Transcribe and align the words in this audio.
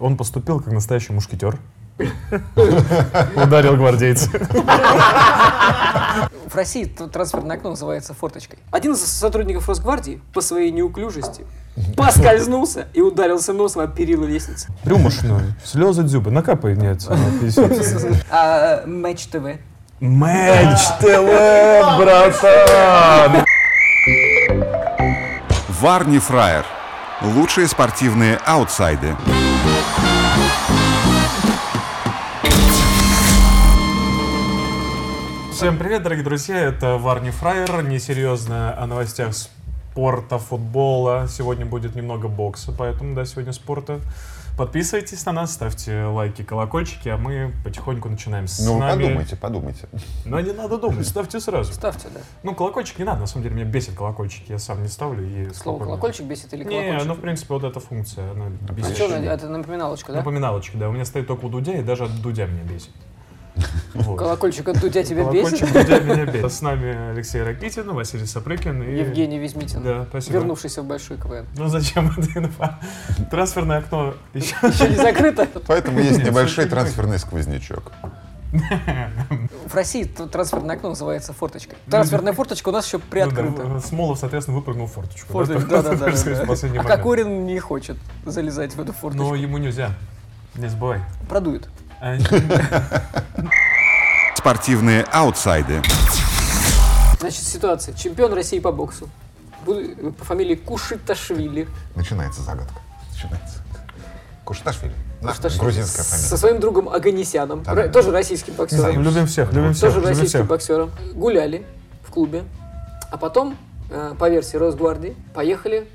Он 0.00 0.16
поступил 0.16 0.60
как 0.60 0.72
настоящий 0.72 1.12
мушкетер. 1.12 1.58
Ударил 3.36 3.76
гвардейца. 3.76 4.30
В 6.48 6.54
России 6.54 6.84
трансферное 6.84 7.56
окно 7.56 7.70
называется 7.70 8.14
форточкой. 8.14 8.58
Один 8.72 8.92
из 8.94 9.04
сотрудников 9.04 9.68
Росгвардии 9.68 10.20
по 10.32 10.40
своей 10.40 10.72
неуклюжести 10.72 11.44
поскользнулся 11.96 12.88
и 12.94 13.00
ударился 13.00 13.52
носом 13.52 13.82
об 13.82 13.94
перила 13.94 14.24
лестницы. 14.24 14.68
Рюмошную. 14.84 15.54
Слезы 15.64 16.02
дзюбы. 16.02 16.30
Накапай 16.30 16.74
мне 16.74 16.94
50. 16.94 18.26
А 18.30 18.84
Матч 18.86 19.26
ТВ. 19.26 19.58
Матч 20.00 20.80
ТВ, 20.98 21.98
братан! 21.98 23.44
Варни 25.68 26.18
Фраер. 26.18 26.64
Лучшие 27.20 27.68
спортивные 27.68 28.38
аутсайды. 28.46 29.14
Всем 35.60 35.76
привет, 35.76 36.02
дорогие 36.02 36.24
друзья, 36.24 36.56
это 36.58 36.96
Варни 36.96 37.28
Фраер, 37.28 37.82
несерьезно 37.82 38.74
о 38.82 38.86
новостях 38.86 39.34
спорта, 39.34 40.38
футбола. 40.38 41.26
Сегодня 41.28 41.66
будет 41.66 41.94
немного 41.94 42.28
бокса, 42.28 42.72
поэтому, 42.72 43.14
да, 43.14 43.26
сегодня 43.26 43.52
спорта. 43.52 44.00
Подписывайтесь 44.56 45.26
на 45.26 45.32
нас, 45.32 45.52
ставьте 45.52 46.04
лайки, 46.04 46.40
колокольчики, 46.40 47.10
а 47.10 47.18
мы 47.18 47.52
потихоньку 47.62 48.08
начинаем 48.08 48.48
с 48.48 48.58
Ну, 48.64 48.78
нами. 48.78 49.02
подумайте, 49.02 49.36
подумайте. 49.36 49.88
Но 50.24 50.40
не 50.40 50.52
надо 50.52 50.78
думать, 50.78 51.06
ставьте 51.06 51.40
сразу. 51.40 51.74
Ставьте, 51.74 52.08
да. 52.08 52.20
Ну, 52.42 52.54
колокольчик 52.54 52.98
не 52.98 53.04
надо, 53.04 53.20
на 53.20 53.26
самом 53.26 53.42
деле, 53.42 53.56
меня 53.56 53.66
бесит 53.66 53.94
колокольчики, 53.94 54.52
я 54.52 54.58
сам 54.58 54.82
не 54.82 54.88
ставлю. 54.88 55.22
И 55.26 55.52
Слово 55.52 55.76
спокойно. 55.76 55.84
колокольчик 55.84 56.24
бесит 56.24 56.54
или 56.54 56.64
Не, 56.64 56.70
колокольчик? 56.70 57.06
ну, 57.06 57.14
в 57.16 57.20
принципе, 57.20 57.52
вот 57.52 57.64
эта 57.64 57.80
функция, 57.80 58.30
она 58.30 58.46
А 58.66 58.72
бесит. 58.72 58.96
что, 58.96 59.14
это 59.14 59.46
напоминалочка, 59.50 60.10
да? 60.12 60.20
Напоминалочки, 60.20 60.78
да, 60.78 60.88
у 60.88 60.92
меня 60.92 61.04
стоит 61.04 61.26
только 61.26 61.44
у 61.44 61.50
Дудя, 61.50 61.74
и 61.74 61.82
даже 61.82 62.04
от 62.04 62.22
Дудя 62.22 62.46
меня 62.46 62.62
бесит. 62.62 62.92
Вот. 63.94 64.18
Колокольчик 64.18 64.68
от 64.68 64.80
Дудя 64.80 65.02
тебя 65.02 65.24
бесит? 65.30 65.60
Колокольчик 65.60 65.72
Дудя 65.72 66.00
меня 66.00 66.24
бесит. 66.32 66.52
С 66.52 66.62
нами 66.62 67.10
Алексей 67.12 67.42
Ракитин, 67.42 67.92
Василий 67.92 68.26
Сапрыкин 68.26 68.82
и... 68.82 68.98
Евгений 68.98 69.38
Визмитин, 69.38 69.82
Да, 69.82 70.06
спасибо. 70.08 70.34
вернувшийся 70.38 70.82
в 70.82 70.86
большой 70.86 71.16
КВН. 71.18 71.46
Ну 71.56 71.68
зачем 71.68 72.10
это 72.16 72.38
инфа? 72.38 72.78
Трансферное 73.30 73.78
окно 73.78 74.14
еще... 74.32 74.54
Еще 74.62 74.88
не 74.88 74.96
закрыто? 74.96 75.46
Поэтому 75.66 76.00
есть 76.00 76.18
Нет, 76.18 76.28
небольшой 76.28 76.66
трансферный 76.66 77.18
сквознячок. 77.18 77.92
В 79.66 79.74
России 79.74 80.04
трансферное 80.04 80.76
окно 80.76 80.90
называется 80.90 81.32
форточкой. 81.32 81.76
Трансферная 81.88 82.32
форточка 82.32 82.68
у 82.70 82.72
нас 82.72 82.86
еще 82.86 82.98
приоткрыта. 82.98 83.62
Ну 83.62 83.74
да, 83.74 83.80
Смолов, 83.80 84.18
соответственно, 84.18 84.56
выпрыгнул 84.58 84.86
в 84.86 84.92
форточку. 84.92 85.32
Форточка, 85.32 85.82
да, 85.82 86.44
последний 86.46 86.78
А. 86.78 86.84
Кокорин 86.84 87.46
не 87.46 87.58
хочет 87.60 87.96
залезать 88.24 88.74
в 88.74 88.80
эту 88.80 88.88
Но 88.92 88.98
форточку. 88.98 89.34
ему 89.34 89.58
нельзя. 89.58 89.90
Не 90.56 90.68
забывай. 90.68 91.00
Продует. 91.28 91.68
А, 92.00 92.16
Спортивные 94.36 95.02
аутсайды. 95.12 95.82
Значит, 97.20 97.42
ситуация. 97.42 97.94
Чемпион 97.94 98.32
России 98.32 98.58
по 98.58 98.72
боксу. 98.72 99.08
По 99.66 100.24
фамилии 100.24 100.54
Кушиташвили. 100.54 101.68
Начинается 101.94 102.40
загадка. 102.42 102.80
Начинается. 103.12 103.58
Кушташвили. 104.44 104.94
Да, 105.20 105.28
Кушиташвили. 105.28 105.60
грузинская 105.62 106.02
Со 106.04 106.10
фамилия. 106.12 106.36
своим 106.38 106.60
другом 106.60 106.88
Аганесяном. 106.88 107.62
Да. 107.64 107.72
ро- 107.74 107.88
Тоже 107.90 108.10
российским 108.10 108.54
боксером. 108.54 109.02
Любим 109.02 109.26
всех, 109.26 109.52
любим 109.52 109.74
всех, 109.74 109.82
Тоже 109.90 109.96
любим 109.96 110.08
российским 110.08 110.38
всех. 110.38 110.46
боксером. 110.46 110.90
Гуляли 111.12 111.66
в 112.06 112.10
клубе. 112.10 112.44
А 113.12 113.18
потом, 113.18 113.58
э, 113.90 114.14
по 114.18 114.30
версии 114.30 114.56
Росгвардии, 114.56 115.14
поехали, 115.34 115.86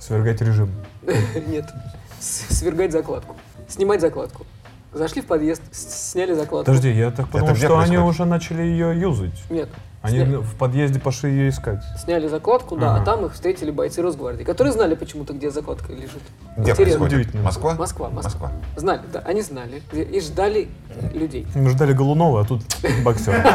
Свергать 0.00 0.40
режим. 0.40 0.70
нет, 1.46 1.70
с- 2.18 2.56
свергать 2.56 2.92
закладку. 2.92 3.36
Снимать 3.68 4.00
закладку. 4.00 4.46
Зашли 4.92 5.22
в 5.22 5.26
подъезд, 5.26 5.62
сняли 5.72 6.34
закладку. 6.34 6.66
Подожди, 6.66 6.90
я 6.92 7.10
так 7.10 7.28
подумал, 7.28 7.56
что 7.56 7.78
они 7.78 7.96
уже 7.98 8.24
начали 8.26 8.62
ее 8.62 8.98
юзать. 9.00 9.42
Нет. 9.48 9.68
Они 10.02 10.18
Сня- 10.18 10.40
в 10.40 10.56
подъезде 10.56 10.98
пошли 10.98 11.30
ее 11.30 11.48
искать. 11.48 11.80
Сняли 11.96 12.26
закладку, 12.26 12.76
да, 12.76 12.90
Ага. 12.96 13.02
а 13.02 13.04
там 13.04 13.24
их 13.26 13.34
встретили 13.34 13.70
бойцы 13.70 14.02
Росгвардии, 14.02 14.42
которые 14.42 14.72
знали 14.72 14.96
почему-то, 14.96 15.32
где 15.32 15.48
закладка 15.52 15.92
лежит. 15.92 16.20
Где 16.56 16.72
Интересно. 16.72 16.98
происходит? 16.98 17.12
Удивительно. 17.12 17.42
Москва? 17.44 17.74
Москва, 17.76 18.10
Москва. 18.10 18.52
Знали, 18.76 19.00
да, 19.12 19.20
они 19.20 19.42
знали 19.42 19.80
и 19.92 20.20
ждали 20.20 20.68
людей. 21.14 21.46
Мы 21.54 21.70
ждали 21.70 21.92
Голунова, 21.92 22.40
а 22.40 22.44
тут 22.44 22.62
боксер. 23.04 23.32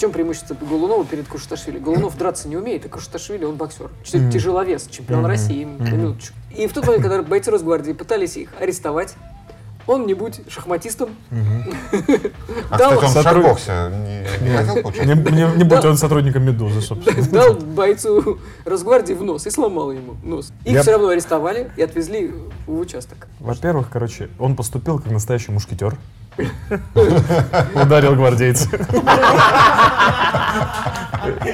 В 0.00 0.02
чем 0.02 0.12
преимущество 0.12 0.54
Голунова 0.58 1.04
перед 1.04 1.28
Кушаташвили? 1.28 1.78
Голунов 1.78 2.16
драться 2.16 2.48
не 2.48 2.56
умеет, 2.56 2.86
а 2.86 2.88
Кушаташвили 2.88 3.44
он 3.44 3.56
боксер. 3.56 3.90
Ч- 4.02 4.30
Тяжеловес, 4.30 4.86
чемпион 4.90 5.26
России, 5.26 5.66
на 5.66 5.90
минуточку. 5.90 6.34
И 6.56 6.66
в 6.66 6.72
тот 6.72 6.86
момент, 6.86 7.02
когда 7.04 7.20
бойцы 7.22 7.50
Росгвардии 7.50 7.92
пытались 7.92 8.38
их 8.38 8.48
арестовать, 8.58 9.14
он, 9.86 10.06
не 10.06 10.14
будь 10.14 10.40
шахматистом, 10.48 11.10
А, 12.70 12.78
дал, 12.78 12.92
кстати, 12.92 13.04
он 13.04 13.10
в 13.10 13.12
Сотруд- 13.12 13.22
шарбоксе 13.24 13.72
не, 13.92 14.48
не 14.48 14.56
хотел 14.56 14.76
Не, 14.76 14.82
получать? 14.82 15.06
не- 15.06 15.56
не 15.58 15.64
будь 15.64 15.84
он 15.84 15.98
сотрудником 15.98 16.44
Медузы, 16.46 16.80
собственно. 16.80 17.22
дал 17.30 17.52
бойцу 17.56 18.38
Росгвардии 18.64 19.12
в 19.12 19.22
нос 19.22 19.46
и 19.46 19.50
сломал 19.50 19.92
ему 19.92 20.14
нос. 20.24 20.50
Их 20.64 20.72
Я- 20.76 20.80
все 20.82 20.92
равно 20.92 21.08
арестовали 21.08 21.72
и 21.76 21.82
отвезли 21.82 22.32
в 22.66 22.78
участок. 22.78 23.26
Во-первых, 23.38 23.90
короче, 23.90 24.30
он 24.38 24.56
поступил 24.56 24.98
как 24.98 25.12
настоящий 25.12 25.52
мушкетер. 25.52 25.98
Ударил 27.74 28.14
гвардейца. 28.14 28.68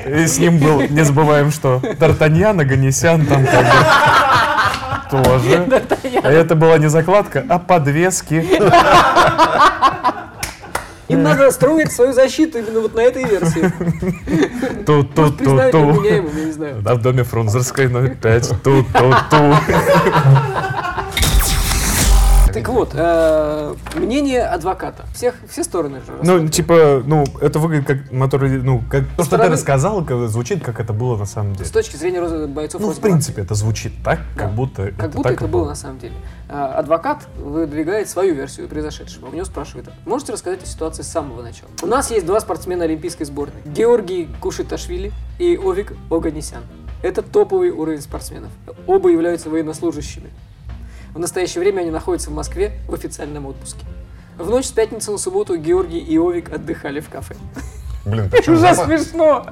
И 0.07 0.27
с 0.27 0.39
ним 0.39 0.59
был, 0.59 0.83
не 0.83 1.05
забываем, 1.05 1.51
что 1.51 1.81
Д'Артаньян, 1.83 2.61
Аганесян 2.61 3.27
там 3.27 3.45
как 3.45 3.65
бы 3.65 3.77
тоже. 5.11 5.83
А 6.23 6.31
это 6.31 6.55
была 6.55 6.79
не 6.79 6.89
закладка, 6.89 7.45
а 7.49 7.59
подвески. 7.59 8.45
Им 11.09 11.23
надо 11.23 11.51
строить 11.53 11.93
свою 11.93 12.13
защиту 12.13 12.59
именно 12.59 12.81
вот 12.81 12.95
на 12.95 13.01
этой 13.01 13.25
версии. 13.25 13.73
Ту-ту-ту-ту. 14.85 16.03
я 16.03 16.21
не 16.21 16.53
знаю. 16.53 16.83
Да, 16.83 16.95
в 16.95 17.03
доме 17.03 17.23
Фрунзерской 17.23 17.89
номер 17.89 18.17
5. 18.17 18.63
Ту-ту-ту. 18.63 19.55
Так 22.57 22.69
вот, 22.71 22.91
э, 22.95 23.75
мнение 23.97 24.43
адвоката. 24.43 25.05
Всех, 25.15 25.35
все 25.49 25.63
стороны 25.63 26.01
же 26.01 26.13
Ну, 26.23 26.49
типа, 26.49 27.03
ну, 27.05 27.25
это 27.41 27.59
выглядит 27.59 27.87
как, 27.87 28.11
натурали- 28.13 28.61
ну, 28.63 28.83
как 28.91 29.05
то, 29.17 29.25
что 29.25 29.37
ты 29.39 29.49
рассказал, 29.49 30.05
как- 30.05 30.29
звучит, 30.29 30.65
как 30.65 30.81
это 30.81 30.93
было 30.93 31.17
на 31.17 31.27
самом 31.27 31.53
деле. 31.55 31.67
С 31.67 31.71
точки 31.71 31.97
зрения 31.97 32.47
бойцов 32.47 32.81
Ну, 32.81 32.91
в 32.93 33.01
принципе, 33.01 33.43
это 33.43 33.55
звучит 33.55 33.93
так, 34.03 34.21
как 34.37 34.53
будто 34.55 34.93
Как 34.93 35.11
будто 35.11 35.29
это 35.31 35.47
было 35.47 35.67
на 35.67 35.75
самом 35.75 35.99
деле. 35.99 36.15
А, 36.49 36.79
Адвокат 36.79 37.27
выдвигает 37.37 38.09
свою 38.09 38.35
версию 38.35 38.69
произошедшего. 38.69 39.27
У 39.27 39.33
него 39.35 39.45
спрашивают, 39.45 39.91
можете 40.05 40.33
рассказать 40.33 40.63
о 40.63 40.67
ситуации 40.67 41.03
с 41.03 41.09
самого 41.09 41.43
начала? 41.43 41.69
У 41.83 41.87
нас 41.87 42.11
есть 42.11 42.25
два 42.25 42.41
спортсмена 42.41 42.85
олимпийской 42.85 43.25
сборной. 43.25 43.61
Георгий 43.65 44.29
Кушиташвили 44.41 45.13
и 45.39 45.57
Овик 45.57 45.93
Оганесян. 46.11 46.63
Это 47.03 47.23
топовый 47.23 47.71
уровень 47.71 48.01
спортсменов. 48.01 48.51
Оба 48.87 49.11
являются 49.11 49.51
военнослужащими. 49.51 50.31
В 51.17 51.19
настоящее 51.19 51.61
время 51.61 51.81
они 51.81 51.91
находятся 51.91 52.29
в 52.29 52.35
Москве 52.35 52.79
в 52.87 52.93
официальном 52.93 53.47
отпуске. 53.47 53.87
В 54.37 54.51
ночь 54.51 54.67
с 54.67 54.71
пятницы 54.71 55.11
на 55.11 55.17
субботу 55.17 55.57
Георгий 55.57 55.99
и 55.99 56.19
Овик 56.19 56.53
отдыхали 56.53 57.01
в 57.01 57.09
кафе. 57.09 57.37
Блин, 58.05 58.29
причем 58.31 58.53
Уже 58.53 58.75
смешно! 58.75 59.47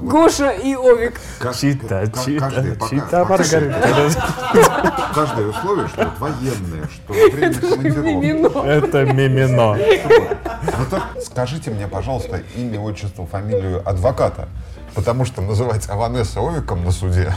Гоша 0.00 0.48
и 0.48 0.74
Овик. 0.74 1.20
Чита, 1.60 2.06
Ка- 2.06 2.20
чита, 2.24 2.48
каждый 2.50 2.72
пока- 2.72 2.88
чита, 2.88 3.24
пока- 3.26 3.36
Маргарита. 3.36 5.10
Каждое 5.14 5.46
условие, 5.48 5.88
что 5.88 6.04
вот 6.06 6.18
военное, 6.20 6.88
что 6.90 7.12
время 7.12 7.54
командировки. 7.54 8.66
Это 8.66 9.04
мимино. 9.12 9.76
Ну 9.76 10.84
так 10.90 11.02
скажите 11.22 11.70
мне, 11.70 11.86
пожалуйста, 11.86 12.40
имя, 12.56 12.80
отчество, 12.80 13.26
фамилию 13.26 13.86
адвоката. 13.86 14.48
Потому 14.94 15.26
что 15.26 15.42
называть 15.42 15.86
Аванесса 15.90 16.40
Овиком 16.40 16.82
на 16.82 16.92
суде. 16.92 17.30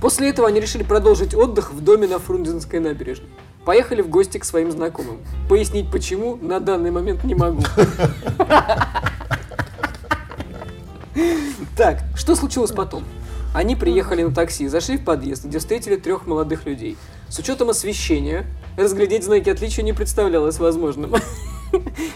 После 0.00 0.30
этого 0.30 0.48
они 0.48 0.60
решили 0.60 0.82
продолжить 0.84 1.34
отдых 1.34 1.72
в 1.72 1.82
доме 1.82 2.06
на 2.06 2.18
Фрунзенской 2.18 2.78
набережной. 2.78 3.28
Поехали 3.64 4.00
в 4.00 4.08
гости 4.08 4.38
к 4.38 4.44
своим 4.44 4.70
знакомым. 4.70 5.18
Пояснить 5.48 5.90
почему 5.90 6.36
на 6.36 6.60
данный 6.60 6.90
момент 6.90 7.24
не 7.24 7.34
могу. 7.34 7.62
Так, 11.76 12.00
что 12.16 12.34
случилось 12.34 12.72
потом? 12.72 13.04
Они 13.54 13.76
приехали 13.76 14.22
на 14.22 14.34
такси, 14.34 14.68
зашли 14.68 14.98
в 14.98 15.04
подъезд, 15.04 15.44
где 15.44 15.58
встретили 15.58 15.96
трех 15.96 16.26
молодых 16.26 16.66
людей. 16.66 16.96
С 17.28 17.38
учетом 17.38 17.70
освещения, 17.70 18.46
разглядеть 18.76 19.24
знаки 19.24 19.48
отличия 19.48 19.84
не 19.84 19.92
представлялось 19.92 20.58
возможным. 20.58 21.14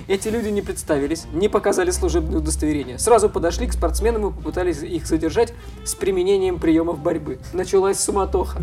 Эти 0.09 0.29
люди 0.29 0.49
не 0.49 0.63
представились, 0.63 1.25
не 1.33 1.49
показали 1.49 1.91
служебное 1.91 2.39
удостоверение. 2.39 2.99
Сразу 2.99 3.29
подошли 3.29 3.67
к 3.67 3.73
спортсменам 3.73 4.29
и 4.29 4.33
попытались 4.33 4.83
их 4.83 5.07
задержать 5.07 5.53
с 5.85 5.95
применением 5.95 6.59
приемов 6.59 6.99
борьбы. 6.99 7.39
Началась 7.53 8.01
суматоха. 8.01 8.63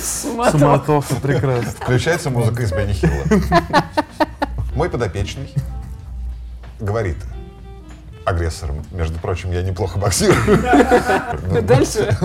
Суматоха. 0.00 0.58
Суматоха, 0.58 1.14
прекрасно. 1.16 1.70
Включается 1.72 2.30
музыка 2.30 2.62
из 2.62 2.72
Бенни 2.72 2.92
Хилла. 2.92 3.24
Мой 4.74 4.88
подопечный 4.88 5.52
говорит, 6.80 7.16
агрессором. 8.24 8.84
Между 8.92 9.18
прочим, 9.18 9.52
я 9.52 9.62
неплохо 9.62 9.98
боксирую. 9.98 10.58
Дальше, 11.62 12.16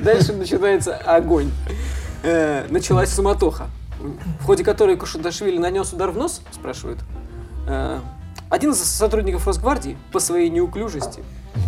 дальше 0.00 0.32
начинается 0.32 0.96
огонь. 0.96 1.50
Э, 2.22 2.66
началась 2.68 3.10
суматоха, 3.12 3.68
в 4.40 4.44
ходе 4.44 4.64
которой 4.64 4.96
Кушаташвили 4.96 5.58
нанес 5.58 5.92
удар 5.92 6.10
в 6.10 6.16
нос, 6.16 6.42
спрашивают. 6.52 6.98
Э, 7.68 7.98
один 8.48 8.72
из 8.72 8.78
сотрудников 8.82 9.46
Росгвардии 9.46 9.96
по 10.12 10.18
своей 10.20 10.48
неуклюжести 10.50 11.22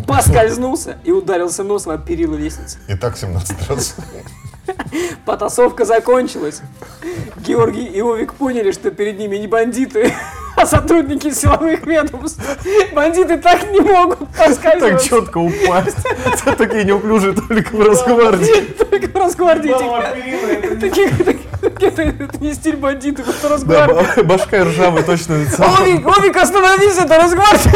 поскользнулся 0.06 0.98
и 1.04 1.12
ударился 1.12 1.62
носом 1.62 1.92
о 1.92 1.98
перила 1.98 2.34
лестницы. 2.34 2.78
И 2.88 2.94
так 2.96 3.16
17 3.16 3.68
раз. 3.68 3.96
Потасовка 5.24 5.84
закончилась. 5.84 6.60
Георгий 7.46 7.84
и 7.84 8.00
Овик 8.00 8.34
поняли, 8.34 8.70
что 8.72 8.90
перед 8.90 9.18
ними 9.18 9.36
не 9.36 9.46
бандиты, 9.48 10.12
а 10.56 10.66
сотрудники 10.66 11.30
силовых 11.32 11.84
ведомств. 11.86 12.40
Бандиты 12.92 13.38
так 13.38 13.70
не 13.70 13.80
могут 13.80 14.18
Так 14.36 14.48
поскальзываться. 14.48 15.08
четко 15.08 15.38
упасть. 15.38 15.96
Такие 16.58 16.84
неуклюжие 16.84 17.32
только 17.34 17.74
в 17.74 17.80
Росгвардии. 17.80 18.60
Только 18.78 19.08
в 19.08 19.16
Росгвардии 19.16 19.72
таких- 20.80 21.41
таких- 21.90 22.14
это, 22.14 22.24
это 22.24 22.38
не 22.44 22.54
стиль 22.54 22.76
бандитов, 22.76 23.28
это 23.28 23.42
Да, 23.42 23.48
Росгвардия. 23.50 23.94
ба- 24.16 24.22
башка 24.24 24.64
ржавая 24.64 25.02
точно. 25.02 25.34
Овик, 25.58 26.06
Овик, 26.06 26.36
остановись, 26.36 26.98
это 26.98 27.16
Росгвардия. 27.18 27.72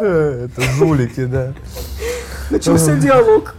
Э, 0.00 0.46
Это 0.46 0.62
жулики, 0.62 1.24
да. 1.24 1.52
Начался 2.50 2.94
диалог. 2.96 3.54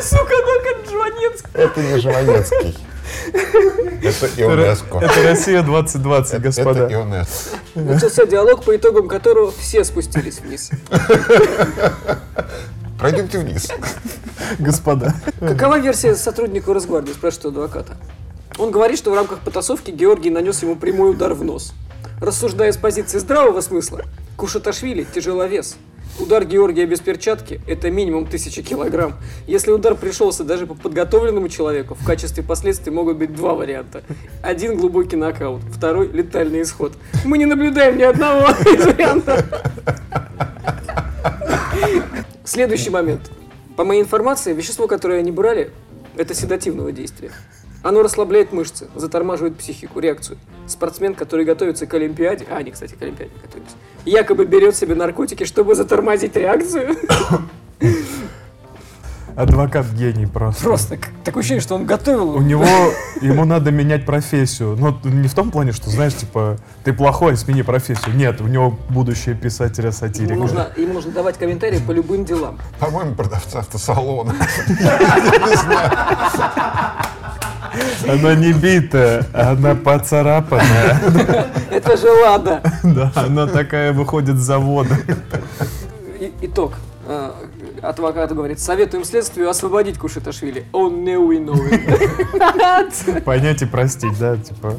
Сука, 0.00 0.34
ну 0.46 0.60
как 0.62 0.90
Жванецкий. 0.90 1.50
Это 1.54 1.80
не 1.80 1.98
Жванецкий. 1.98 2.76
Это 4.04 4.26
ИОНЕСКО. 4.26 4.98
Это 4.98 5.22
Россия 5.22 5.62
2020, 5.62 6.32
Это 6.34 6.42
господа. 6.42 6.88
ИОНЕСКО. 6.92 7.56
Начался 7.74 8.26
диалог, 8.26 8.64
по 8.64 8.76
итогам 8.76 9.08
которого 9.08 9.50
все 9.52 9.82
спустились 9.84 10.40
вниз. 10.40 10.70
Пройдемте 12.98 13.38
вниз. 13.38 13.70
Господа. 14.58 15.14
Какова 15.40 15.78
версия 15.78 16.14
сотрудника 16.14 16.72
Росгвардии, 16.72 17.12
спрашивает 17.12 17.46
у 17.46 17.48
адвоката. 17.48 17.96
Он 18.58 18.70
говорит, 18.70 18.98
что 18.98 19.10
в 19.10 19.14
рамках 19.14 19.40
потасовки 19.40 19.90
Георгий 19.90 20.30
нанес 20.30 20.62
ему 20.62 20.76
прямой 20.76 21.10
удар 21.10 21.34
в 21.34 21.42
нос. 21.42 21.72
Рассуждая 22.20 22.72
с 22.72 22.76
позиции 22.76 23.18
здравого 23.18 23.60
смысла, 23.60 24.02
Кушаташвили– 24.36 25.06
тяжеловес. 25.14 25.76
Удар 26.20 26.44
Георгия 26.44 26.86
без 26.86 27.00
перчатки– 27.00 27.60
это 27.66 27.90
минимум 27.90 28.24
1000 28.24 28.62
килограмм. 28.62 29.14
Если 29.48 29.72
удар 29.72 29.96
пришелся 29.96 30.44
даже 30.44 30.64
по 30.64 30.74
подготовленному 30.74 31.48
человеку, 31.48 31.96
в 31.96 32.04
качестве 32.04 32.44
последствий 32.44 32.92
могут 32.92 33.16
быть 33.16 33.34
два 33.34 33.54
варианта. 33.54 34.04
Один– 34.40 34.76
глубокий 34.78 35.16
нокаут, 35.16 35.62
второй– 35.72 36.08
летальный 36.12 36.62
исход. 36.62 36.92
Мы 37.24 37.36
не 37.36 37.46
наблюдаем 37.46 37.98
ни 37.98 38.02
одного 38.02 38.42
из 38.60 38.86
вариантов. 38.86 39.44
Следующий 42.44 42.90
момент. 42.90 43.32
По 43.76 43.84
моей 43.84 44.02
информации, 44.02 44.52
вещество, 44.52 44.86
которое 44.86 45.18
они 45.18 45.32
брали, 45.32 45.72
это 46.16 46.32
седативного 46.32 46.92
действия. 46.92 47.32
Оно 47.84 48.02
расслабляет 48.02 48.50
мышцы, 48.50 48.88
затормаживает 48.94 49.58
психику, 49.58 50.00
реакцию. 50.00 50.38
Спортсмен, 50.66 51.14
который 51.14 51.44
готовится 51.44 51.86
к 51.86 51.92
Олимпиаде, 51.92 52.46
а 52.50 52.56
они, 52.56 52.70
кстати, 52.70 52.94
к 52.94 53.02
Олимпиаде 53.02 53.32
готовились, 53.42 53.72
якобы 54.06 54.46
берет 54.46 54.74
себе 54.74 54.94
наркотики, 54.94 55.44
чтобы 55.44 55.74
затормозить 55.74 56.34
реакцию. 56.34 56.96
Адвокат 59.36 59.86
гений 59.92 60.26
просто. 60.26 60.62
Просто 60.62 60.98
такое 61.24 61.40
ощущение, 61.40 61.60
что 61.60 61.74
он 61.74 61.84
готовил. 61.84 62.36
У 62.36 62.40
него, 62.40 62.64
ему 63.20 63.44
надо 63.44 63.70
менять 63.70 64.06
профессию. 64.06 64.76
Но 64.78 64.98
не 65.02 65.28
в 65.28 65.34
том 65.34 65.50
плане, 65.50 65.72
что, 65.72 65.90
знаешь, 65.90 66.14
типа, 66.14 66.56
ты 66.84 66.94
плохой, 66.94 67.36
смени 67.36 67.62
профессию. 67.62 68.16
Нет, 68.16 68.40
у 68.40 68.46
него 68.46 68.78
будущее 68.88 69.34
писателя-сатирика. 69.34 70.34
Ему 70.34 70.44
нужно, 70.44 70.68
ему 70.76 70.94
нужно 70.94 71.12
давать 71.12 71.36
комментарии 71.36 71.82
по 71.84 71.90
любым 71.90 72.24
делам. 72.24 72.58
По-моему, 72.78 73.14
продавца 73.14 73.58
автосалона. 73.58 74.34
Она 78.08 78.34
не 78.34 78.52
битая, 78.52 79.26
она 79.32 79.74
поцарапанная. 79.74 81.00
Это 81.70 81.96
же 81.96 82.10
Лада. 82.10 82.62
Да, 82.82 83.12
она 83.14 83.46
такая 83.46 83.92
выходит 83.92 84.36
с 84.36 84.40
завода. 84.40 84.96
Итог. 86.40 86.74
А, 87.06 87.34
Адвокат 87.82 88.32
говорит, 88.34 88.60
советуем 88.60 89.04
следствию 89.04 89.50
освободить 89.50 89.98
Кушеташвили. 89.98 90.64
Он 90.72 91.04
не 91.04 91.12
виновен. 91.12 91.80
Понять 93.22 93.62
и 93.62 93.66
простить, 93.66 94.18
да, 94.18 94.36
типа. 94.36 94.74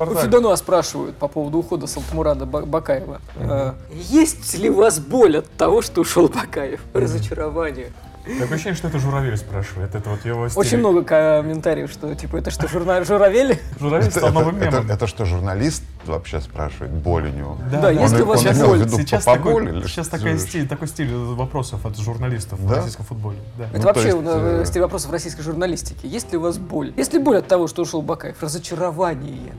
У 0.00 0.14
Федонова 0.14 0.56
спрашивают 0.56 1.16
по 1.16 1.28
поводу 1.28 1.58
ухода 1.58 1.86
Салтмурада 1.86 2.46
Ба- 2.46 2.64
Бакаева. 2.64 3.20
Э, 3.36 3.72
Есть 3.92 4.54
ли 4.58 4.70
у 4.70 4.76
вас 4.76 4.98
боль 4.98 5.38
от 5.38 5.50
того, 5.50 5.82
что 5.82 6.00
ушел 6.00 6.28
Бакаев? 6.28 6.80
Разочарование. 6.94 7.92
Такое 8.38 8.54
ощущение, 8.56 8.76
что 8.76 8.88
это 8.88 8.98
Журавель 8.98 9.36
спрашивает. 9.38 9.94
Это 9.94 10.10
вот 10.10 10.24
его 10.26 10.46
стиль. 10.48 10.60
Очень 10.60 10.78
много 10.78 11.02
комментариев, 11.02 11.90
что 11.90 12.14
типа 12.14 12.36
это 12.36 12.50
что, 12.50 12.66
журна- 12.66 13.02
журавели? 13.04 13.58
Журавель 13.80 14.08
Это, 14.08 14.18
стал 14.18 14.30
новым 14.32 14.56
это- 14.56 14.66
это- 14.66 14.76
мемом. 14.76 14.90
это 14.90 15.06
что, 15.06 15.24
журналист 15.24 15.82
вообще 16.06 16.40
спрашивает? 16.40 16.92
Боль 16.92 17.26
у 17.28 17.30
него? 17.30 17.56
Да, 17.72 17.90
если 17.90 18.16
Он- 18.16 18.22
у 18.22 18.26
вас 18.26 18.42
в 18.42 18.66
боль. 18.66 18.88
Сейчас, 18.90 19.24
такой, 19.24 19.82
сейчас 19.88 20.08
такой 20.08 20.38
стиль, 20.38 20.68
такой 20.68 20.88
стиль 20.88 21.12
вопросов 21.14 21.84
от 21.86 21.96
журналистов 21.98 22.58
в 22.60 22.68
Да? 22.68 22.76
российском 22.76 23.06
футболе. 23.06 23.38
Да. 23.58 23.64
Это 23.64 23.78
Ну, 23.78 23.84
вообще 23.84 24.04
есть, 24.08 24.18
э, 24.22 24.60
э, 24.62 24.64
стиль 24.66 24.82
вопросов 24.82 25.10
российской 25.12 25.42
журналистики. 25.42 26.06
Есть 26.06 26.30
ли 26.30 26.36
у 26.38 26.42
вас 26.42 26.58
боль? 26.58 26.92
Есть 26.96 27.14
ли 27.14 27.18
боль 27.18 27.38
от 27.38 27.48
того, 27.48 27.68
что 27.68 27.82
ушел 27.82 28.02
Бакаев? 28.02 28.36
Разочарование. 28.42 29.52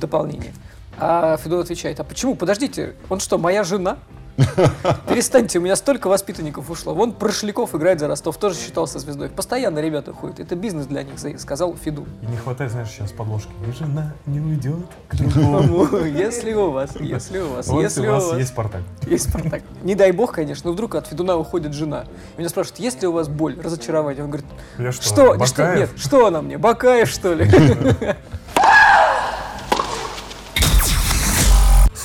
Дополнение. 0.00 0.52
А 1.00 1.36
Федор 1.36 1.60
отвечает, 1.60 2.00
а 2.00 2.04
почему? 2.04 2.34
Подождите, 2.34 2.94
он 3.08 3.20
что, 3.20 3.38
моя 3.38 3.62
жена? 3.64 3.98
Перестаньте, 5.08 5.58
у 5.58 5.62
меня 5.62 5.74
столько 5.74 6.08
воспитанников 6.08 6.70
ушло. 6.70 6.94
Вон 6.94 7.12
Прошляков 7.12 7.74
играет 7.74 7.98
за 7.98 8.06
Ростов, 8.06 8.36
тоже 8.36 8.56
считался 8.56 9.00
звездой. 9.00 9.30
Постоянно 9.30 9.80
ребята 9.80 10.12
ходят. 10.12 10.38
Это 10.38 10.54
бизнес 10.54 10.86
для 10.86 11.02
них, 11.02 11.18
за- 11.18 11.36
сказал 11.38 11.74
Фиду. 11.76 12.06
И 12.22 12.26
не 12.26 12.36
хватает, 12.36 12.70
знаешь, 12.70 12.88
сейчас 12.88 13.10
подложки. 13.10 13.50
И 13.68 13.72
жена 13.72 14.14
не 14.26 14.38
уйдет 14.40 14.86
к 15.08 15.14
другому. 15.16 16.04
Если 16.04 16.52
у 16.52 16.70
вас, 16.70 16.90
если 17.00 17.40
у 17.40 17.48
вас, 17.48 17.68
если 17.68 18.06
у 18.06 18.10
у 18.10 18.14
вас 18.14 18.32
есть 18.34 18.50
Спартак. 18.50 18.82
есть 19.08 19.28
Спартак. 19.28 19.62
Не 19.82 19.96
дай 19.96 20.12
бог, 20.12 20.32
конечно, 20.32 20.68
но 20.70 20.74
вдруг 20.74 20.94
от 20.94 21.08
Федуна 21.08 21.36
уходит 21.36 21.72
жена. 21.72 22.04
Меня 22.36 22.48
спрашивают, 22.48 22.78
есть 22.78 23.02
ли 23.02 23.08
у 23.08 23.12
вас 23.12 23.26
боль, 23.28 23.60
разочарование? 23.60 24.22
Он 24.22 24.30
говорит, 24.30 24.46
Я 24.78 24.92
что, 24.92 25.02
что? 25.02 25.74
Нет, 25.74 25.90
что 25.96 26.26
она 26.26 26.42
мне? 26.42 26.58
Бакаев, 26.58 27.08
что 27.08 27.34
ли? 27.34 27.44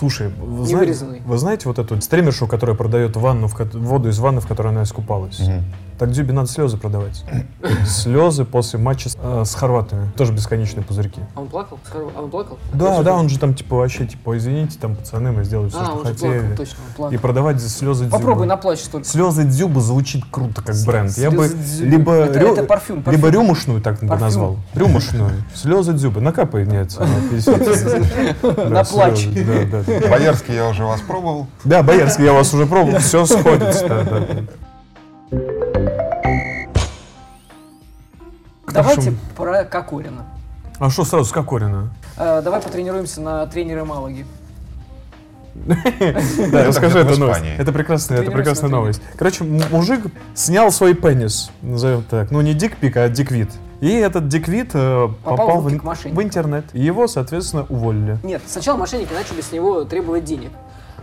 Слушай, 0.03 0.31
вы, 0.37 0.67
Не 0.67 0.75
вырезанный. 0.75 1.21
вы 1.25 1.37
знаете 1.37 1.69
вот 1.69 1.79
эту 1.79 1.99
стримершу, 2.01 2.45
которая 2.45 2.75
продает 2.75 3.15
ванну, 3.15 3.47
в 3.47 3.55
ко- 3.55 3.63
воду 3.71 4.09
из 4.09 4.19
ванны, 4.19 4.41
в 4.41 4.47
которой 4.47 4.67
она 4.73 4.83
искупалась? 4.83 5.39
Так 5.97 6.09
Дзюбе 6.11 6.33
надо 6.33 6.47
слезы 6.49 6.75
продавать. 6.75 7.23
Слезы 7.87 8.45
после 8.45 8.79
матча 8.79 9.09
с, 9.09 9.17
э, 9.21 9.43
с 9.45 9.53
хорватами. 9.53 10.11
Тоже 10.17 10.33
бесконечные 10.33 10.83
пузырьки. 10.83 11.21
А 11.35 11.41
он 11.41 11.47
плакал? 11.47 11.77
А 12.15 12.21
он 12.23 12.29
плакал? 12.31 12.57
Да, 12.73 13.03
да, 13.03 13.13
он 13.13 13.29
же 13.29 13.37
там 13.39 13.53
типа 13.53 13.77
вообще 13.77 14.07
типа, 14.07 14.35
извините, 14.35 14.77
там 14.81 14.95
пацаны, 14.95 15.31
мы 15.31 15.43
сделали 15.43 15.69
все, 15.69 15.79
А, 15.79 15.85
что 15.85 15.93
он 15.93 15.99
же 15.99 16.05
хотели. 16.13 16.39
плакал, 16.39 16.57
точно, 16.57 16.77
он 16.89 16.93
плакал. 16.95 17.13
И 17.13 17.17
продавать 17.17 17.61
слезы 17.61 18.05
Дзюбы. 18.05 18.17
Попробуй 18.17 18.47
наплачь 18.47 18.81
только. 18.81 19.07
Слезы 19.07 19.43
Дзюбы 19.43 19.81
звучит 19.81 20.23
круто, 20.29 20.61
как 20.63 20.75
бренд. 20.85 21.15
Я 21.17 21.29
бы 21.29 21.47
Слезы 21.47 21.57
Дзюбы. 21.63 21.89
либо, 21.91 22.13
Это- 22.15 22.39
рю- 22.39 22.53
это 22.53 22.63
парфюм, 22.63 22.97
либо 22.97 23.05
парфюм. 23.11 23.29
рюмушную 23.29 23.81
так 23.81 23.99
бы 24.01 24.07
Парфюм. 24.07 24.19
назвал. 24.25 24.57
Рюмушную. 24.73 25.29
Слезы 25.53 25.93
Дзюбы. 25.93 26.21
Накапай, 26.21 26.65
нет, 26.65 26.95
она, 26.97 27.07
50. 27.29 28.41
Да, 28.41 28.69
Наплачь. 28.69 29.19
слезы, 29.25 29.45
Да, 29.45 29.77
да, 29.77 29.83
да. 29.85 29.92
Боярский 29.99 30.55
я 30.55 30.67
уже 30.67 30.83
вас 30.83 31.01
пробовал. 31.01 31.47
Да, 31.63 31.83
Боярский, 31.83 32.25
я 32.25 32.33
вас 32.33 32.53
уже 32.53 32.65
пробовал, 32.65 32.99
все 32.99 33.25
сходится. 33.25 33.87
да, 33.87 34.03
да, 34.03 34.19
да. 34.19 35.39
Давайте 38.71 39.13
про 39.35 39.63
Кокорина. 39.65 40.25
А 40.79 40.89
что 40.89 41.05
сразу 41.05 41.25
с 41.25 41.31
Кокорина? 41.31 41.93
Э, 42.17 42.41
Давай 42.43 42.59
потренируемся 42.61 43.21
на 43.21 43.45
тренере 43.45 43.83
Малаги. 43.83 44.25
Да, 45.55 46.65
расскажи 46.65 46.99
эту 46.99 47.19
новость. 47.19 47.41
Это 47.57 47.71
прекрасная, 47.71 48.21
это 48.21 48.31
прекрасная 48.31 48.69
на 48.69 48.77
новость. 48.77 49.01
Короче, 49.17 49.43
мужик 49.43 50.05
снял 50.33 50.71
свой 50.71 50.95
пенис, 50.95 51.51
назовем 51.61 52.03
так. 52.03 52.31
Ну, 52.31 52.41
не 52.41 52.53
дикпик, 52.53 52.97
а 52.97 53.07
диквит. 53.09 53.49
И 53.83 53.89
этот 53.95 54.29
диквит 54.29 54.71
э, 54.75 55.09
попал, 55.25 55.59
в 55.59 55.65
в, 55.65 55.83
мошенникам. 55.83 56.15
в 56.15 56.23
интернет. 56.23 56.65
И 56.71 56.79
его, 56.79 57.05
соответственно, 57.07 57.65
уволили. 57.67 58.17
Нет, 58.23 58.41
сначала 58.47 58.77
мошенники 58.77 59.11
начали 59.11 59.41
с 59.41 59.51
него 59.51 59.83
требовать 59.83 60.23
денег. 60.23 60.51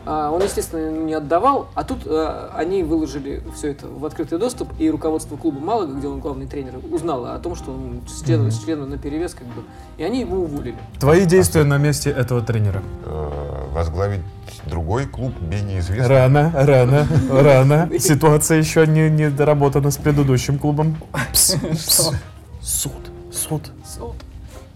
А 0.06 0.30
он, 0.30 0.42
естественно, 0.42 0.90
не 0.90 1.12
отдавал, 1.12 1.68
а 1.74 1.84
тут 1.84 2.06
э, 2.06 2.48
они 2.54 2.82
выложили 2.82 3.42
все 3.54 3.72
это 3.72 3.86
в 3.86 4.02
открытый 4.06 4.38
доступ, 4.38 4.70
и 4.78 4.88
руководство 4.88 5.36
клуба 5.36 5.60
Малага, 5.60 5.92
где 5.92 6.08
он 6.08 6.20
главный 6.20 6.46
тренер, 6.46 6.76
узнало 6.90 7.34
о 7.34 7.38
том, 7.38 7.54
что 7.54 7.70
он 7.70 8.00
с 8.08 8.24
членом, 8.24 8.50
с 8.50 8.64
членом 8.64 8.88
на 8.88 8.96
перевес, 8.96 9.34
как 9.34 9.46
бы, 9.48 9.62
и 9.98 10.02
они 10.02 10.20
его 10.20 10.38
уволили. 10.38 10.78
Твои 10.98 11.26
действия 11.26 11.64
на 11.64 11.76
месте 11.76 12.08
этого 12.08 12.40
тренера. 12.40 12.82
Э, 13.04 13.30
возглавить 13.74 14.22
другой 14.64 15.04
клуб 15.04 15.34
менее 15.42 15.80
известный. 15.80 16.08
Рано, 16.08 16.50
рано, 16.54 17.06
рано. 17.30 17.90
Ситуация 17.98 18.56
еще 18.56 18.86
не, 18.86 19.10
не 19.10 19.28
доработана 19.28 19.90
с 19.90 19.98
предыдущим 19.98 20.58
клубом. 20.58 20.96
Пс, 21.34 21.56
пс. 21.56 22.12
Суд, 22.62 23.10
суд. 23.32 23.70
Суд. 23.86 24.14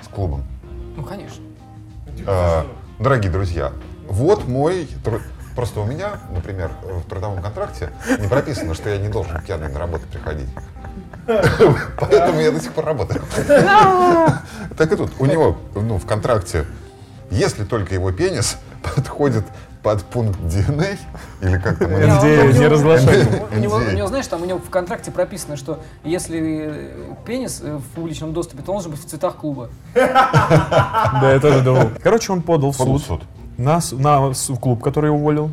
с 0.02 0.08
клубом. 0.08 0.44
Ну, 0.96 1.02
конечно. 1.02 1.42
Э, 2.26 2.62
Дорогие 2.98 3.30
друзья, 3.30 3.72
вот 4.08 4.46
мой... 4.46 4.88
тру- 5.04 5.20
Просто 5.54 5.80
у 5.80 5.86
меня, 5.86 6.18
например, 6.32 6.72
в 6.82 7.08
трудовом 7.08 7.40
контракте 7.40 7.90
не 8.18 8.26
прописано, 8.26 8.74
что 8.74 8.90
я 8.90 8.98
не 8.98 9.08
должен 9.08 9.40
пьяный 9.40 9.68
на 9.68 9.78
работу 9.78 10.04
приходить. 10.08 10.48
Поэтому 11.26 12.40
я 12.40 12.50
до 12.50 12.60
сих 12.60 12.72
пор 12.72 12.86
работаю. 12.86 13.22
Так 14.76 14.92
и 14.92 14.96
тут. 14.96 15.12
У 15.20 15.26
него 15.26 15.56
ну, 15.76 15.98
в 15.98 16.06
контракте, 16.06 16.66
если 17.30 17.64
только 17.64 17.94
его 17.94 18.10
пенис 18.10 18.56
подходит 18.82 19.44
под 19.84 20.02
пункт 20.04 20.40
DNA, 20.40 20.96
или 21.42 21.58
как 21.58 21.78
там 21.78 21.90
это 21.90 22.06
Не, 22.26 22.42
у 22.42 22.52
не 22.52 22.58
него- 22.58 22.68
разглашай. 22.70 23.22
У 23.54 23.58
него, 23.58 23.78
NDA. 23.80 24.08
знаешь, 24.08 24.26
там 24.26 24.42
у 24.42 24.46
него 24.46 24.58
в 24.58 24.70
контракте 24.70 25.10
прописано, 25.10 25.56
что 25.58 25.78
если 26.02 26.40
э, 26.40 27.14
пенис 27.26 27.60
э, 27.62 27.76
в 27.76 27.82
публичном 27.94 28.32
доступе, 28.32 28.62
то 28.62 28.72
он 28.72 28.76
должен 28.78 28.92
быть 28.92 29.00
в 29.02 29.04
цветах 29.04 29.36
клуба. 29.36 29.68
Да, 29.94 31.32
я 31.34 31.38
тоже 31.38 31.60
думал. 31.60 31.90
Короче, 32.02 32.32
он 32.32 32.40
подал 32.42 32.72
в 32.72 32.76
суд 32.76 33.02
суд. 33.02 33.22
на, 33.58 33.80
клуб, 34.60 34.82
который 34.82 35.10
уволил. 35.10 35.50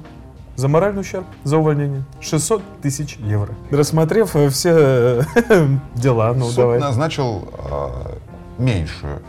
За 0.55 0.67
моральный 0.67 1.01
ущерб, 1.01 1.25
за 1.43 1.57
увольнение. 1.57 2.03
600 2.21 2.61
тысяч 2.81 3.17
евро. 3.17 3.53
Рассмотрев 3.69 4.35
э, 4.35 4.50
все 4.50 5.23
дела, 5.95 6.33
ну 6.33 6.45
Суд 6.45 6.55
давай. 6.55 6.79
назначил 6.79 7.47
э, 7.69 7.88
меньшую 8.59 9.19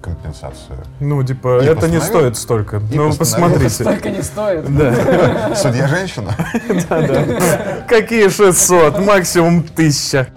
компенсацию. 0.00 0.78
Ну, 1.00 1.22
типа, 1.22 1.60
И 1.62 1.66
это 1.66 1.88
не 1.88 2.00
стоит 2.00 2.36
столько. 2.36 2.78
и 2.90 2.96
Ну, 2.96 3.14
посмотрите. 3.14 3.84
Только 3.84 4.10
не 4.10 4.22
стоит. 4.22 4.64
Да, 4.76 5.54
Судья 5.56 5.86
женщина. 5.88 6.34
да, 6.88 7.02
да. 7.06 7.84
Какие 7.88 8.28
600? 8.28 8.98
Максимум 9.00 9.58
1000. 9.60 10.28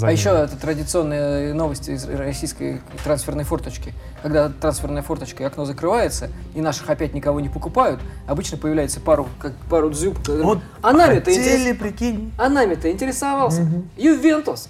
А 0.00 0.12
еще 0.12 0.30
это 0.30 0.56
традиционные 0.56 1.52
новости 1.54 1.90
из 1.90 2.08
российской 2.08 2.80
трансферной 3.02 3.42
форточки. 3.44 3.92
Когда 4.22 4.48
трансферная 4.48 5.02
форточка 5.02 5.42
и 5.42 5.46
окно 5.46 5.64
закрывается, 5.64 6.30
и 6.54 6.60
наших 6.60 6.88
опять 6.88 7.14
никого 7.14 7.40
не 7.40 7.48
покупают, 7.48 8.00
обычно 8.26 8.58
появляется 8.58 9.00
пару, 9.00 9.28
как 9.40 9.54
пару 9.68 9.90
дзюб. 9.90 10.16
Вот 10.28 10.60
а 10.82 10.92
нами-то 10.92 11.30
интерес- 11.32 11.74
прикинь. 11.74 12.32
а 12.38 12.48
нами-то 12.48 12.90
интересовался. 12.90 13.66
Ювентус, 13.96 14.68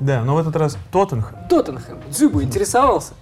Да, 0.00 0.22
но 0.24 0.34
в 0.34 0.38
этот 0.38 0.56
раз 0.56 0.76
Тоттенхэм 0.92 1.36
Тоттенхэм. 1.48 1.98
Дзюба 2.10 2.42
интересовался. 2.42 3.12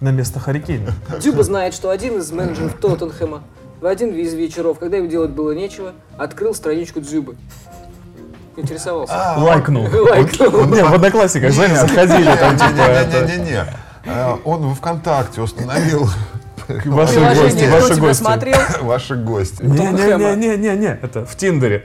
на 0.00 0.10
место 0.10 0.40
Харикейна. 0.40 0.92
Дзюба 1.18 1.42
знает, 1.42 1.74
что 1.74 1.90
один 1.90 2.18
из 2.18 2.30
менеджеров 2.32 2.74
Тоттенхэма 2.80 3.42
в 3.80 3.86
один 3.86 4.14
из 4.14 4.34
вечеров, 4.34 4.78
когда 4.78 4.96
ему 4.98 5.08
делать 5.08 5.30
было 5.30 5.52
нечего, 5.52 5.92
открыл 6.18 6.54
страничку 6.54 7.00
Дзюбы. 7.00 7.36
Интересовался. 8.56 9.14
Лайкнул. 9.38 9.84
Лайкнул. 10.10 10.64
Не, 10.74 10.82
в 10.84 10.92
одноклассниках, 10.94 11.52
знаешь, 11.52 11.78
заходили 11.78 12.34
там, 12.36 12.56
типа, 12.56 12.72
Не-не-не-не-не. 12.72 13.64
Э, 14.06 14.36
Он 14.44 14.68
во 14.68 14.74
ВКонтакте 14.74 15.40
установил 15.40 16.08
ваши 16.86 17.20
гости, 17.20 17.64
«Кто 17.66 17.76
ваши 17.80 18.00
гости. 18.00 18.22
смотрел?» 18.22 18.58
ваши 18.82 19.16
гости. 19.16 19.62
Не-не-не-не-не, 19.62 20.98
это 21.02 21.24
в 21.24 21.36
Тиндере. 21.36 21.84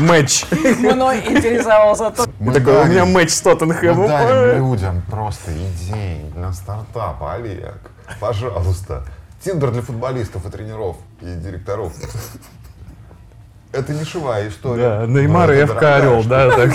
Матч. 0.00 0.44
Мной 0.78 1.20
интересовался 1.28 2.10
тот. 2.10 2.28
Мы 2.44 2.52
Такой, 2.52 2.82
у 2.82 2.84
меня 2.84 3.06
матч 3.06 3.30
с 3.30 3.42
мы 3.42 3.52
Тоттенхэмом. 3.52 4.06
дарим 4.06 4.58
людям 4.58 5.02
просто 5.10 5.50
идеи 5.52 6.30
для 6.36 6.52
стартапа, 6.52 7.32
Олег. 7.34 7.78
Пожалуйста. 8.20 9.04
Тиндер 9.42 9.70
для 9.70 9.80
футболистов 9.80 10.44
и 10.46 10.50
тренеров, 10.50 10.96
и 11.22 11.34
директоров. 11.36 11.94
Это 13.72 13.92
нишевая 13.94 14.48
история. 14.48 14.82
Да, 14.82 15.06
Неймар 15.06 15.52
и 15.52 15.64
ФК 15.64 15.82
Орел, 15.82 16.22
да, 16.24 16.50
так. 16.50 16.70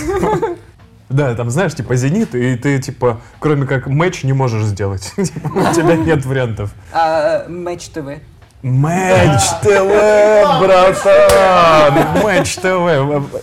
Да, 1.10 1.34
там, 1.36 1.50
знаешь, 1.50 1.74
типа 1.74 1.96
«Зенит», 1.96 2.36
и 2.36 2.56
ты, 2.56 2.80
типа, 2.80 3.22
кроме 3.40 3.66
как 3.66 3.88
матч 3.88 4.24
не 4.24 4.34
можешь 4.34 4.64
сделать. 4.66 5.12
Типа, 5.16 5.48
У 5.48 5.74
тебя 5.74 5.96
нет 5.96 6.24
вариантов. 6.24 6.72
А, 6.94 7.48
Матч 7.48 7.90
ТВ. 7.90 8.20
Матч 8.62 9.42
ТВ, 9.64 10.62
братан! 10.62 12.22
Матч 12.24 12.56
ТВ. 12.58 13.42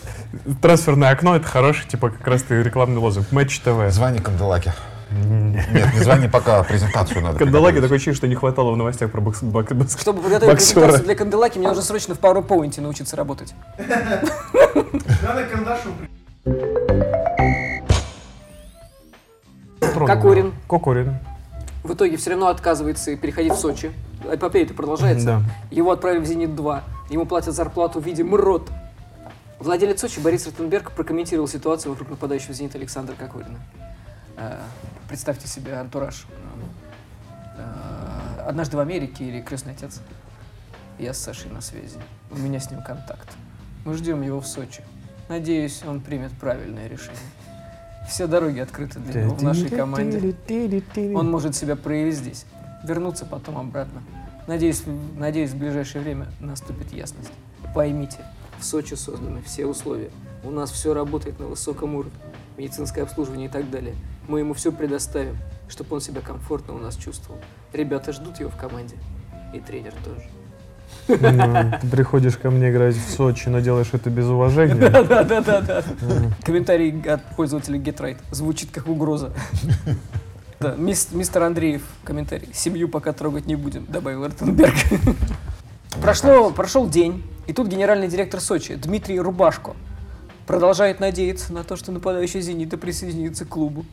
Трансферное 0.63 1.11
окно— 1.11 1.37
это 1.37 1.47
хороший, 1.47 1.87
типа, 1.89 2.11
как 2.11 2.27
раз 2.27 2.43
ты 2.43 2.63
рекламный 2.63 2.99
лозунг. 2.99 3.31
Матч 3.33 3.59
ТВ. 3.61 3.91
Звони 3.91 4.21
Канделаке. 4.21 4.75
Нет, 5.11 5.95
не 5.95 6.01
звони, 6.03 6.29
пока 6.29 6.63
презентацию 6.65 7.23
надо. 7.23 7.39
Приготовить. 7.39 7.81
такое 7.81 7.97
ощущение, 7.97 8.17
что 8.17 8.27
не 8.27 8.35
хватало 8.35 8.73
в 8.73 8.77
новостях 8.77 9.11
про 9.13 9.21
бокс... 9.21 9.43
бок- 9.43 9.73
бокс- 9.73 9.99
Чтобы 10.01 10.21
подготовить 10.21 10.53
боксера. 10.53 10.75
презентацию 10.81 11.05
для 11.05 11.15
Канделаки, 11.15 11.59
мне 11.59 11.69
нужно 11.69 11.83
срочно 11.83 12.15
в 12.15 12.21
PowerPoint 12.21 12.81
научиться 12.81 13.15
работать. 13.17 13.55
Кокорин. 19.81 20.53
Кокорин. 20.69 21.17
В 21.83 21.95
итоге 21.95 22.17
все 22.17 22.31
равно 22.31 22.49
отказывается 22.49 23.17
переходить 23.17 23.53
в 23.53 23.57
Сочи. 23.59 23.93
Эпопея-то 24.31 24.75
продолжается. 24.75 25.27
Да. 25.27 25.43
Его 25.71 25.93
отправили 25.93 26.21
в 26.21 26.27
«Зенит-2». 26.27 26.81
Ему 27.11 27.27
платят 27.27 27.55
зарплату 27.55 28.01
в 28.01 28.05
виде 28.05 28.25
МРОТ. 28.25 28.69
Владелец 29.59 30.01
Сочи 30.01 30.21
Борис 30.21 30.47
Ротенберг 30.47 30.93
прокомментировал 30.93 31.49
ситуацию 31.49 31.93
вокруг 31.93 32.11
нападающего 32.11 32.53
в 32.53 32.57
«Зенит» 32.57 32.75
Александра 32.75 33.15
Кокорина. 33.15 33.59
Э, 34.37 34.59
Представьте 35.09 35.49
себе 35.49 35.75
антураж. 35.75 36.27
Э, 37.57 38.45
Однажды 38.47 38.77
в 38.77 38.81
Америке 38.81 39.25
или 39.25 39.41
крестный 39.41 39.73
отец. 39.73 40.01
Я 40.99 41.15
с 41.15 41.19
Сашей 41.19 41.51
на 41.51 41.61
связи. 41.61 41.99
У 42.31 42.37
меня 42.37 42.61
с 42.61 42.71
ним 42.71 42.83
контакт. 42.83 43.29
Мы 43.85 43.95
ждем 43.95 44.23
его 44.23 44.41
в 44.41 44.47
Сочи. 44.47 44.83
Надеюсь, 45.29 45.83
он 45.85 46.01
примет 46.01 46.33
правильное 46.33 46.87
решение. 46.87 47.19
Все 48.09 48.27
дороги 48.27 48.61
открыты 48.61 49.01
для 49.01 49.25
него 49.25 49.35
в 49.35 49.43
нашей 49.43 49.69
команде. 49.69 50.37
Он 51.15 51.31
может 51.31 51.57
себя 51.57 51.75
проявить 51.77 52.15
здесь, 52.17 52.47
вернуться 52.85 53.25
потом 53.25 53.59
обратно. 53.59 54.03
Надеюсь, 54.47 54.85
надеюсь, 55.17 55.51
в 55.51 55.57
ближайшее 55.59 56.03
время 56.03 56.29
наступит 56.39 56.93
ясность. 56.93 57.33
Поймите, 57.75 58.19
в 58.59 58.65
Сочи 58.65 58.95
созданы 58.95 59.43
все 59.43 59.67
условия. 59.67 60.11
У 60.45 60.51
нас 60.51 60.71
все 60.71 60.95
работает 60.95 61.39
на 61.41 61.47
высоком 61.47 61.95
уровне. 61.95 62.13
Медицинское 62.57 63.03
обслуживание 63.03 63.49
и 63.49 63.51
так 63.51 63.71
далее. 63.71 63.95
Мы 64.29 64.41
ему 64.41 64.55
все 64.55 64.73
предоставим, 64.73 65.37
чтобы 65.69 65.97
он 65.97 66.01
себя 66.01 66.21
комфортно 66.21 66.75
у 66.75 66.79
нас 66.79 66.97
чувствовал. 66.97 67.41
Ребята 67.73 68.13
ждут 68.13 68.41
его 68.41 68.51
в 68.51 68.57
команде. 68.57 68.97
И 69.55 69.61
тренер 69.61 69.93
тоже. 70.05 70.23
Ну, 71.09 71.73
Ты 71.81 71.87
приходишь 71.89 72.37
ко 72.37 72.51
мне 72.51 72.71
играть 72.71 72.97
в 72.97 73.11
Сочи, 73.11 73.49
но 73.49 73.61
делаешь 73.61 73.89
это 73.93 74.09
без 74.11 74.27
уважения. 74.27 74.75
Да-да-да-да. 74.75 75.83
Комментарий 76.45 77.01
от 77.03 77.23
пользователя 77.37 77.79
GetRight 77.79 78.19
звучит 78.31 78.71
как 78.71 78.89
угроза. 78.89 79.33
Да, 80.59 80.75
мис- 80.77 81.09
мистер 81.13 81.43
Андреев, 81.43 81.83
комментарий. 82.03 82.49
Семью 82.55 82.89
пока 82.89 83.13
трогать 83.13 83.47
не 83.47 83.57
будем, 83.57 83.85
добавил 83.87 84.25
Ротенберг. 84.25 84.75
Прошло, 86.01 86.51
прошел 86.51 86.89
день, 86.89 87.23
и 87.47 87.53
тут 87.53 87.69
генеральный 87.69 88.09
директор 88.09 88.41
Сочи 88.41 88.75
Дмитрий 88.75 89.21
Рубашко 89.21 89.75
продолжает 90.47 91.01
надеяться 91.01 91.53
на 91.53 91.65
то, 91.65 91.77
что 91.77 91.93
нападающий 91.93 92.41
«Зенита» 92.41 92.77
присоединится 92.77 93.45
к 93.45 93.49
клубу. 93.49 93.85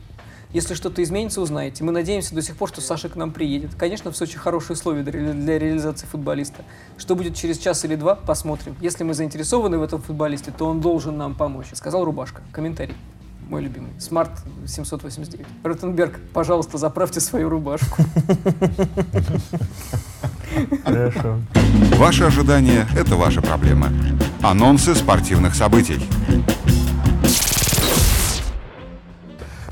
Если 0.52 0.74
что-то 0.74 1.02
изменится, 1.02 1.40
узнаете. 1.40 1.82
Мы 1.82 1.90
надеемся 1.90 2.32
до 2.32 2.40
сих 2.40 2.56
пор, 2.56 2.68
что 2.68 2.80
Саша 2.80 3.08
к 3.08 3.16
нам 3.16 3.32
приедет. 3.32 3.74
Конечно, 3.76 4.12
в 4.12 4.16
Сочи 4.16 4.38
хорошие 4.38 4.74
условия 4.74 5.02
для 5.02 5.12
ре- 5.12 5.32
для 5.32 5.58
реализации 5.58 6.06
футболиста. 6.06 6.62
Что 6.96 7.16
будет 7.16 7.34
через 7.34 7.58
час 7.58 7.84
или 7.84 7.96
два, 7.96 8.14
посмотрим. 8.14 8.76
Если 8.80 9.02
мы 9.02 9.14
заинтересованы 9.14 9.78
в 9.78 9.82
этом 9.82 10.00
футболисте, 10.00 10.52
то 10.56 10.66
он 10.66 10.80
должен 10.80 11.16
нам 11.18 11.34
помочь. 11.34 11.66
Сказал 11.72 12.04
Рубашка. 12.04 12.40
Комментарий. 12.52 12.94
Мой 13.48 13.62
любимый. 13.62 13.90
Смарт 13.98 14.30
789. 14.64 15.44
Ротенберг, 15.64 16.20
пожалуйста, 16.32 16.78
заправьте 16.78 17.18
свою 17.18 17.48
рубашку. 17.48 18.02
Хорошо. 20.84 21.40
Ваши 21.96 22.24
ожидания– 22.24 22.88
это 22.98 23.14
ваша 23.14 23.40
проблема. 23.40 23.88
Анонсы 24.42 24.96
спортивных 24.96 25.54
событий. 25.54 26.00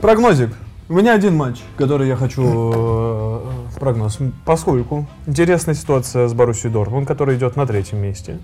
Прогнозик. 0.01 0.51
У 0.89 0.95
меня 0.95 1.15
один 1.15 1.37
матч, 1.37 1.61
который 1.77 2.07
я 2.07 2.15
хочу 2.15 2.43
э, 2.43 3.39
в 3.75 3.79
прогноз. 3.79 4.19
Поскольку 4.45 5.07
интересная 5.27 5.75
ситуация 5.75 6.29
с 6.29 6.33
Боруссией 6.33 6.73
Дортмунд, 6.73 7.09
который 7.09 7.37
идет 7.37 7.57
на 7.57 7.67
третьем 7.67 7.99
месте. 7.99 8.39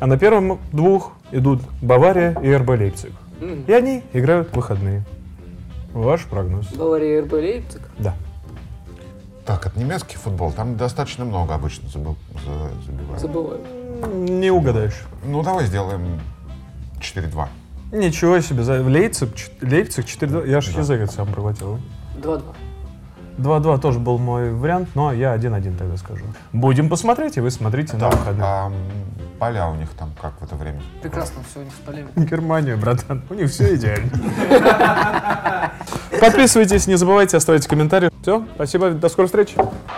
А 0.00 0.06
на 0.06 0.18
первом 0.18 0.58
двух 0.72 1.12
идут 1.30 1.60
Бавария 1.80 2.36
и 2.42 2.52
РБ 2.52 2.70
Лейпциг. 2.70 3.12
И 3.66 3.72
они 3.72 4.02
играют 4.12 4.50
в 4.50 4.56
выходные. 4.56 5.04
Ваш 5.92 6.24
прогноз. 6.24 6.66
Бавария 6.72 7.22
РБ 7.22 7.32
Лейпциг. 7.34 7.82
Да. 7.98 8.16
Так, 9.50 9.66
это 9.66 9.80
немецкий 9.80 10.16
футбол, 10.16 10.52
там 10.52 10.76
достаточно 10.76 11.24
много 11.24 11.54
обычно 11.56 11.88
забы- 11.88 12.14
за- 12.44 12.84
забивают. 12.86 13.20
Забываю. 13.20 13.60
Не 14.14 14.52
угадаешь. 14.52 14.94
Ну, 15.24 15.42
давай 15.42 15.66
сделаем 15.66 16.20
4-2. 17.00 17.48
Ничего 17.90 18.38
себе. 18.38 18.62
за- 18.62 18.80
Лейпциг, 18.80 19.30
Лейпциг 19.60 20.06
4 20.06 20.48
Я 20.48 20.58
аж 20.58 20.68
язык 20.68 21.10
сам 21.10 21.26
проглотил. 21.26 21.80
2-2. 22.22 22.42
2-2 23.38 23.78
тоже 23.80 23.98
был 23.98 24.18
мой 24.18 24.52
вариант, 24.52 24.90
но 24.94 25.12
я 25.12 25.34
1-1 25.34 25.76
тогда 25.76 25.96
скажу. 25.96 26.24
Будем 26.52 26.88
посмотреть, 26.88 27.36
и 27.36 27.40
вы 27.40 27.50
смотрите 27.50 27.94
на 27.94 28.08
Так, 28.08 28.20
выходных. 28.20 28.44
а 28.46 28.72
поля 29.40 29.66
у 29.68 29.74
них 29.74 29.88
там 29.98 30.12
как 30.22 30.34
в 30.40 30.44
это 30.44 30.54
время? 30.54 30.80
Прекрасно, 31.02 31.42
все, 31.50 31.64
не 31.64 31.70
спалим. 31.70 32.06
Германия, 32.14 32.76
братан. 32.76 33.22
У 33.28 33.34
них 33.34 33.50
все 33.50 33.74
идеально. 33.74 34.10
Подписывайтесь, 36.20 36.86
не 36.86 36.96
забывайте 36.96 37.36
оставить 37.36 37.66
комментарии. 37.66 38.10
Все, 38.22 38.44
спасибо, 38.54 38.90
до 38.90 39.08
скорой 39.08 39.26
встречи. 39.26 39.54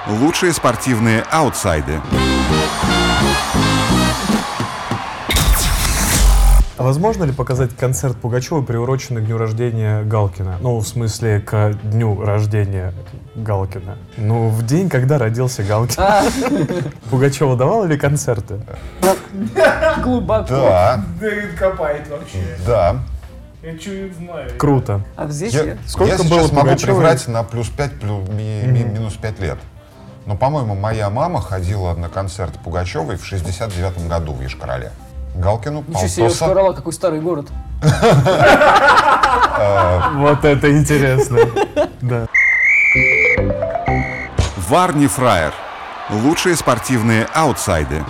Лучшие 0.08 0.52
спортивные 0.52 1.24
аутсайды. 1.30 2.00
А 6.78 6.84
возможно 6.84 7.24
ли 7.24 7.32
показать 7.32 7.76
концерт 7.76 8.16
Пугачева, 8.16 8.62
приуроченный 8.62 9.20
к 9.22 9.26
дню 9.26 9.38
рождения 9.38 10.02
Галкина? 10.02 10.56
Ну, 10.60 10.78
в 10.78 10.86
смысле, 10.88 11.38
к 11.40 11.74
дню 11.84 12.20
рождения 12.24 12.92
Галкина. 13.36 13.98
Ну, 14.16 14.48
в 14.48 14.66
день, 14.66 14.88
когда 14.88 15.18
родился 15.18 15.62
Галкин. 15.62 16.02
Пугачева 17.10 17.56
давала 17.56 17.84
ли 17.84 17.96
концерты? 17.96 18.60
Глубоко. 20.02 20.48
Да, 20.48 21.04
Да 21.20 21.28
копает 21.56 22.08
вообще. 22.08 22.38
да. 22.66 22.96
Я 23.62 23.78
чуть 23.78 24.16
знаю. 24.16 24.50
Круто. 24.58 25.02
А 25.16 25.28
здесь 25.28 25.52
Я, 25.54 25.62
я... 25.64 25.76
Сколько 25.86 26.12
я 26.12 26.18
было 26.18 26.40
сейчас 26.40 26.52
могу 26.52 26.76
приврать 26.76 27.28
на 27.28 27.44
плюс 27.44 27.68
5, 27.68 28.00
плюс, 28.00 28.28
ми- 28.28 28.62
ми- 28.66 28.82
минус 28.84 29.14
5 29.14 29.40
лет. 29.40 29.58
Но, 30.26 30.36
по-моему, 30.36 30.74
моя 30.74 31.10
мама 31.10 31.40
ходила 31.40 31.94
на 31.94 32.08
концерт 32.08 32.52
Пугачевой 32.64 33.16
в 33.16 33.24
69 33.24 34.08
году 34.08 34.32
в 34.32 34.40
Ешкарале. 34.42 34.90
Галкину, 35.36 35.84
Ничего 35.86 36.08
себе, 36.08 36.24
полтоса. 36.24 36.44
Шкарала, 36.44 36.72
какой 36.72 36.92
старый 36.92 37.20
город. 37.20 37.46
Вот 40.16 40.44
это 40.44 40.70
интересно. 40.76 41.38
Да. 42.00 42.26
Варни 44.68 45.06
Фраер. 45.06 45.52
Лучшие 46.10 46.56
спортивные 46.56 47.26
аутсайды. 47.32 48.02